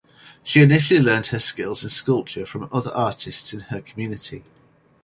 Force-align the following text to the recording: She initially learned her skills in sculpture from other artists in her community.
She 0.43 0.63
initially 0.63 0.99
learned 0.99 1.27
her 1.27 1.37
skills 1.37 1.83
in 1.83 1.91
sculpture 1.91 2.47
from 2.47 2.67
other 2.71 2.89
artists 2.89 3.53
in 3.53 3.59
her 3.59 3.81
community. 3.81 4.43